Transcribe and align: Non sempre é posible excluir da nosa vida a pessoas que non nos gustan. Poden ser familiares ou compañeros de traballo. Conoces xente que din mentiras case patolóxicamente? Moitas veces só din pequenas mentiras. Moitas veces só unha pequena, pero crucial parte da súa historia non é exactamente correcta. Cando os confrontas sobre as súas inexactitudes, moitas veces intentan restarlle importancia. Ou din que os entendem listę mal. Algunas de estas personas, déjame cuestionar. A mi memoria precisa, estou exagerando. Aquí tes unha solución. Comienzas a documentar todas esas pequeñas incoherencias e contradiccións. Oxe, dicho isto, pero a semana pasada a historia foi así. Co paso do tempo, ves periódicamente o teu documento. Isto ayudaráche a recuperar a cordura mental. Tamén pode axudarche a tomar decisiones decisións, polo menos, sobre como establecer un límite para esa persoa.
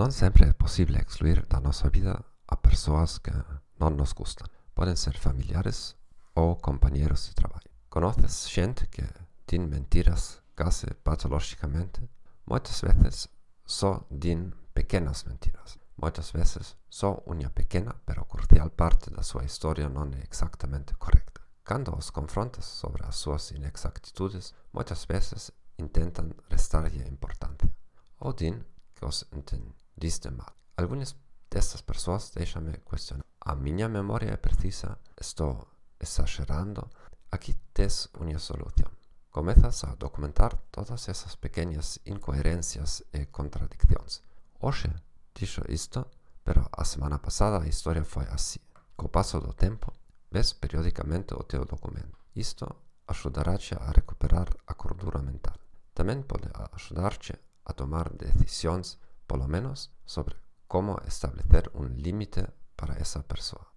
Non 0.00 0.16
sempre 0.16 0.48
é 0.48 0.56
posible 0.56 0.96
excluir 0.96 1.44
da 1.44 1.60
nosa 1.60 1.92
vida 1.92 2.24
a 2.48 2.56
pessoas 2.56 3.20
que 3.20 3.36
non 3.76 4.00
nos 4.00 4.16
gustan. 4.16 4.48
Poden 4.72 4.96
ser 4.96 5.12
familiares 5.20 6.00
ou 6.32 6.56
compañeros 6.56 7.28
de 7.28 7.36
traballo. 7.36 7.68
Conoces 7.92 8.48
xente 8.48 8.88
que 8.88 9.04
din 9.44 9.68
mentiras 9.68 10.40
case 10.56 10.96
patolóxicamente? 11.04 12.08
Moitas 12.48 12.80
veces 12.80 13.28
só 13.68 14.08
din 14.08 14.56
pequenas 14.72 15.28
mentiras. 15.28 15.76
Moitas 16.00 16.32
veces 16.32 16.80
só 16.88 17.20
unha 17.28 17.52
pequena, 17.52 17.92
pero 18.08 18.24
crucial 18.24 18.72
parte 18.72 19.12
da 19.12 19.20
súa 19.20 19.44
historia 19.44 19.92
non 19.92 20.16
é 20.16 20.24
exactamente 20.24 20.96
correcta. 20.96 21.44
Cando 21.60 21.92
os 21.92 22.08
confrontas 22.08 22.64
sobre 22.64 23.04
as 23.04 23.20
súas 23.20 23.52
inexactitudes, 23.52 24.56
moitas 24.72 25.04
veces 25.04 25.52
intentan 25.76 26.32
restarlle 26.48 27.04
importancia. 27.04 27.68
Ou 28.24 28.32
din 28.32 28.64
que 28.96 29.04
os 29.04 29.28
entendem 29.36 29.76
listę 30.00 30.30
mal. 30.30 30.52
Algunas 30.76 31.16
de 31.50 31.58
estas 31.58 31.82
personas, 31.82 32.32
déjame 32.32 32.78
cuestionar. 32.78 33.24
A 33.40 33.54
mi 33.54 33.72
memoria 33.72 34.40
precisa, 34.40 34.98
estou 35.16 35.68
exagerando. 35.98 36.90
Aquí 37.30 37.54
tes 37.72 38.08
unha 38.18 38.38
solución. 38.38 38.90
Comienzas 39.30 39.84
a 39.84 39.94
documentar 39.94 40.58
todas 40.72 41.08
esas 41.08 41.36
pequeñas 41.36 42.00
incoherencias 42.04 43.04
e 43.12 43.30
contradiccións. 43.30 44.26
Oxe, 44.58 44.90
dicho 45.34 45.62
isto, 45.68 46.10
pero 46.42 46.66
a 46.72 46.84
semana 46.84 47.22
pasada 47.22 47.62
a 47.62 47.68
historia 47.68 48.02
foi 48.02 48.26
así. 48.34 48.58
Co 48.96 49.06
paso 49.08 49.38
do 49.38 49.54
tempo, 49.54 49.94
ves 50.34 50.52
periódicamente 50.54 51.34
o 51.34 51.46
teu 51.46 51.64
documento. 51.64 52.18
Isto 52.34 52.82
ayudaráche 53.06 53.78
a 53.78 53.92
recuperar 53.92 54.50
a 54.66 54.74
cordura 54.74 55.22
mental. 55.22 55.58
Tamén 55.94 56.26
pode 56.26 56.50
axudarche 56.50 57.38
a 57.64 57.72
tomar 57.72 58.10
decisiones 58.14 58.98
decisións, 59.30 59.38
polo 59.38 59.46
menos, 59.46 59.94
sobre 60.04 60.36
como 60.66 61.00
establecer 61.06 61.70
un 61.74 61.96
límite 62.02 62.50
para 62.76 62.94
esa 62.94 63.22
persoa. 63.22 63.72